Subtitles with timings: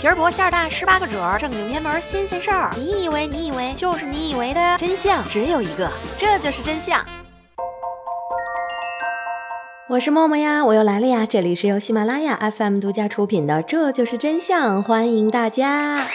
[0.00, 2.70] 皮儿薄馅儿大，十八个褶儿，正经偏门新鲜事儿。
[2.74, 7.04] 你以为你以为就是你以为的真相只有一个，这就是真相。
[9.90, 11.26] 我是默默呀，我又来了呀！
[11.28, 16.06] 这里是由喜马拉雅 FM 独家出品的《这就是真相》，欢迎大家。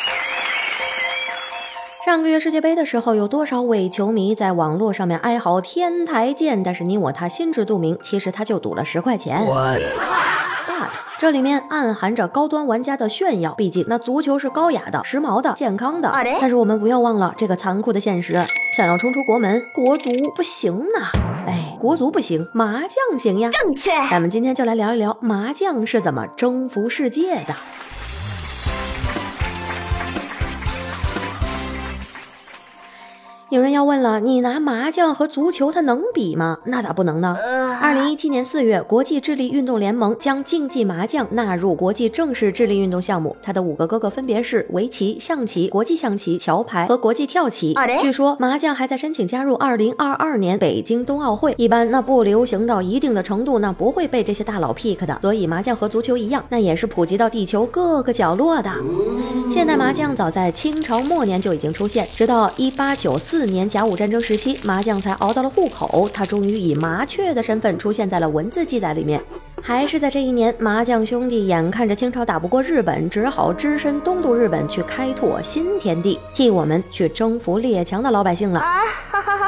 [2.03, 6.63] 上个月世界杯的时候，有多少伪球迷在网络上面哀嚎天台见？
[6.63, 9.45] 但是你我他心知肚明，其实他就赌了十块钱。
[11.17, 16.11] 这里面暗含着高端玩家的炫耀，毕竟那足球是高雅的、时髦的、健康的。
[16.41, 18.33] 但是我们不要忘了这个残酷的现实：
[18.75, 21.11] 想要冲出国门，国足不行呐。
[21.47, 23.49] 哎，国足不行，麻将行呀。
[23.49, 23.91] 正确。
[24.11, 27.55] 咱们今天就来聊一聊麻将是怎么征服世界的。
[33.51, 36.57] 有人要问了，你拿麻将和足球它能比吗？
[36.65, 37.35] 那咋不能呢？
[37.79, 43.37] 二零一七年四月，国际智力运动联盟将竞技麻将纳入国际正式智力运动项目。
[43.43, 47.75] 它的五个哥哥分别是围棋、象棋、国际象棋、桥牌和国际跳棋。
[48.01, 51.53] 据说麻将还在申请加入二零二二年北京冬奥会。
[51.55, 55.19] 一般那不流行到一定的程度，那不会被这些大佬 pick 的。
[55.21, 58.71] 所以麻将和足球一样，那也是普及到地球各个角落的。
[59.51, 63.34] 现代麻将早在清朝末年就已经出现，直到一八九四。
[63.37, 69.21] 四年甲午战争时期，麻将才熬到了户口，他终于以麻雀的身份出现在了文字记载里面。
[69.61, 78.61] 还是在这一年，麻将兄弟眼看着清朝打不过日本，只好只身东渡日本去开拓新天地，替我们去征服列强的老百姓了。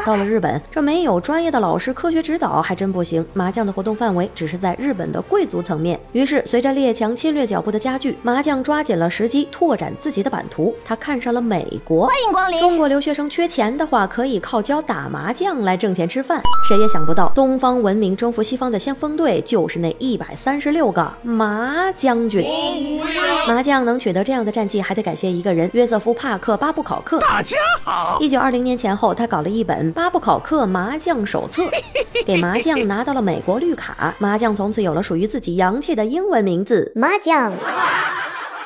[0.08, 3.26] 到了日本，这没有专业的老师科学指导还真不行。
[3.34, 6.00] 麻将的活动范围只是在日本的贵族层面。
[6.14, 10.74] 于是，随着列强侵略脚步的加剧，麻将抓紧了时机，拓展自己的版图。
[10.86, 12.08] 他看上了美国。
[12.08, 12.58] 欢迎光临。
[12.62, 16.42] 中国留学生缺钱的话，可以靠教打麻将来挣钱吃饭。
[16.70, 20.08] 谁也想不到，东方文明征服西方的先锋队就是那一。
[20.08, 22.46] 一百三十六个麻将军，
[23.46, 27.20] 麻将能取得这样的战绩，还得感谢一个人——约瑟夫·帕克·巴布考克。
[27.20, 28.18] 大家好。
[28.22, 31.64] 一九二零年前后，他搞了一本《巴布考克麻将手册》，
[32.24, 34.14] 给麻将拿到了美国绿卡。
[34.20, 37.52] 麻将从此有了属于自己洋气的英文名字——麻将。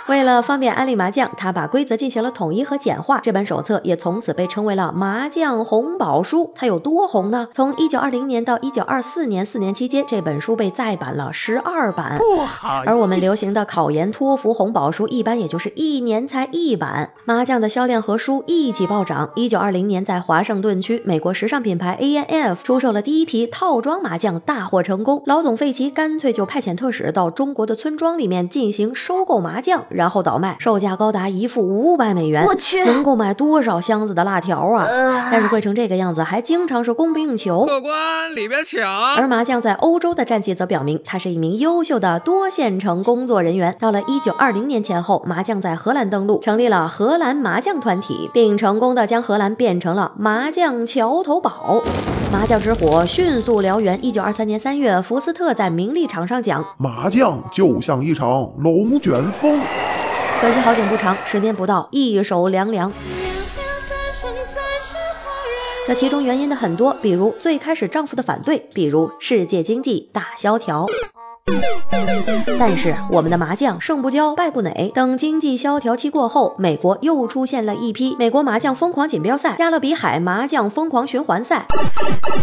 [0.08, 3.22] 为了方便安利麻将，他把规则进行了统一和简化。
[3.22, 6.52] 这本手册也从此被称为了麻将红宝书。
[6.54, 7.48] 它有多红呢？
[7.54, 12.18] 从一九二零年到一九二四年四年期间，这本书被再版了十二版。
[12.18, 12.84] 不好。
[12.86, 17.14] 而我们流行的考研托福红宝书，一般也就是一年才一版。
[17.24, 19.30] 麻将的销量和书一起暴涨。
[19.36, 25.22] 一九二零年，在华盛顿区，美国时尚品牌 A N F 出售了第一批套装麻将，大获成功。
[25.28, 29.86] 老总费奇干脆就派遣特使到中国的村庄里面进行收购麻将。
[29.90, 32.44] 然后倒卖，售价高达一副五百美元。
[32.46, 34.84] 我去，能够买多少箱子的辣条啊！
[35.32, 37.68] 但是贵成这个样子，还经常是供不应求。
[37.68, 38.82] 客官里边请。
[38.82, 43.76] 而麻将在欧洲的战绩则表明，他是一名优秀的多线程工作人员。
[43.80, 51.82] 到了一九二零年前后，麻将在荷兰登陆，成立了荷兰麻将团体，并成功的将荷兰变成了麻将桥头堡。
[52.32, 54.04] 麻将之火迅速燎原。
[54.04, 59.60] 一九二三年三月，福斯特在名利场上讲：麻将就像一场龙卷风。
[60.40, 62.92] 可惜好景不长，十年不到，一手凉凉。
[65.88, 70.86] 这其中原因的很多，比如最开始丈夫的反对，比如世界经济大萧条。
[72.58, 74.92] 但是我们的麻将胜不骄败不馁。
[74.94, 81.66] 等经济萧条期过后，美国又出现了一批美国麻将疯狂锦标赛、加勒比海麻将疯狂循环赛。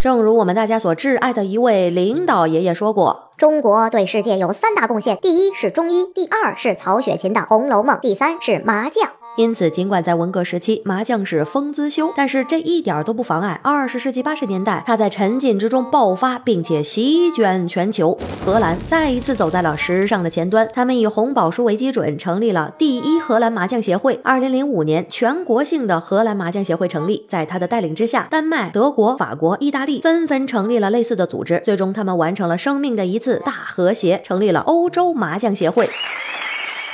[0.01, 18.19] 正如我们大家所挚爱的一位领导爷爷说过：“中国对世界有三大贡献，第一是中医，第二是曹雪芹的《红楼梦》，第三是麻将。”因此，尽管在文革时期麻将是风姿休，但是这一点都不妨碍二十世纪八十年代它在沉浸之中爆发，并且席卷全球。
[18.45, 24.19] 荷兰再一次走在了时尚的前端，他们以红宝书为基准，成立了第一荷兰麻将协会。
[24.25, 31.63] 二零零五年，全国性的荷兰麻将协会成立，在他的带领之下，丹麦、德国、法国、意大利纷纷成立了类似的组织。
[31.65, 35.89] 最终，他们完成了生命的一次大和谐，成立了欧洲麻将协会。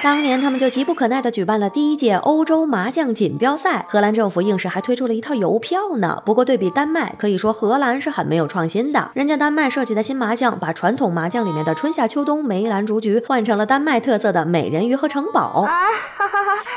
[0.04, 6.22] 当年他们就急不可耐地举办了第一届欧洲麻将锦标赛，荷兰政府硬是还推出了一套邮票呢。
[6.26, 9.10] 不过对比丹麦，可以说荷兰是很没有创新的。
[9.14, 15.66] 人家丹麦设计的新麻将，把传统麻将里面的春夏秋冬、梅兰竹菊换成了丹麦特色的美人鱼和城堡。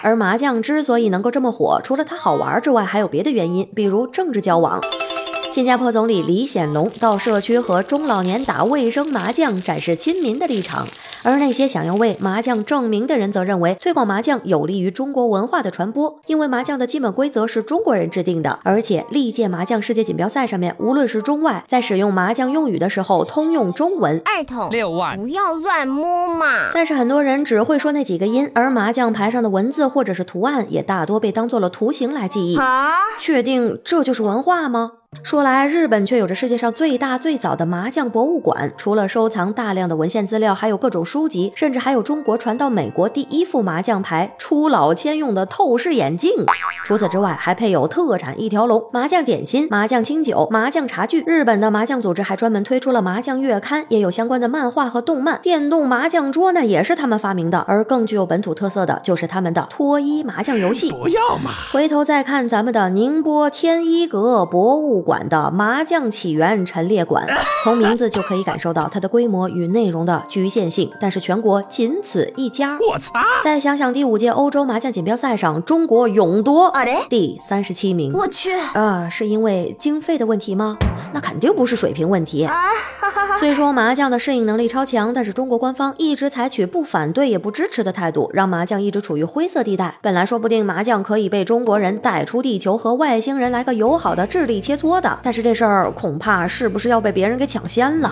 [0.03, 4.79] 而麻将之所以能够这么火，除了它好玩之外，还有别的原因，比如政治交往。
[5.51, 10.87] 新加坡总理李显龙到社区和中老年打卫生麻将，展示亲民的立场。
[11.23, 24.21] 而那些想要为麻将证明的人则认为，推广麻将有利于中国文化的传播，因为麻将的基本规则是中国人制定的，而且历届麻将世界锦标赛上面，无论是中外，在使用麻将用语的时候通用中文。
[24.23, 26.69] 二筒六万，不要乱摸嘛！
[26.73, 32.57] 但是很多人只会说那几个音，而麻将牌上的文字或者是图案也大多被当做了图形来记忆。
[32.57, 34.91] 啊，确定这就是文化吗？
[35.23, 46.31] 说来，日本却有着世界上最大最早的麻将博物馆，除了收藏大量的文献资料，还有各种书籍，甚至还有中国传到美国第一副麻将牌初老千用的透视眼镜。
[46.85, 51.23] 除此之外，还配有特产一条龙、麻将点心、麻将清酒、麻将茶具。
[51.27, 55.39] 日本的麻将组织还专门推出了麻将月刊，也有相关的漫画和动漫。
[55.41, 60.89] 电动麻将桌那也是他们发明的，而更具有本土特色的就是他们的脱衣麻将游戏。
[60.91, 61.51] 不要嘛！
[61.73, 67.25] 回头再看咱们的宁波天一阁博物馆的麻将起源陈列馆，
[67.63, 72.77] 从名字就可以感受到它的规模与内容的局限性，但是全国仅此一家。
[72.91, 73.13] 我操！
[73.41, 76.69] 再想想第五届欧洲麻将锦标赛上，中国勇夺
[77.09, 78.11] 第三十七名。
[78.11, 80.75] 我去，呃，是因为经费的问题吗？
[81.13, 82.45] 那肯定不是水平问题。
[83.39, 89.95] 虽说麻将的适应能力超强，但是中国官方一直采取不反对也不支持的态度，让麻将一直处于灰色地带。
[90.01, 98.09] 本来说不定麻将可以被中国人带出地球，和外星人来个友好的智力切多的，但是这事儿恐怕是不是要被别人给抢先了？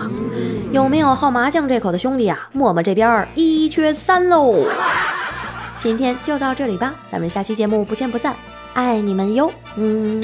[0.72, 2.50] 有没有好麻将这口的兄弟啊？
[2.52, 4.66] 默默这边一缺三喽。
[5.80, 8.36] 今天就到这里吧，咱们下期节目不见不散，
[8.74, 10.22] 爱你们哟，嗯。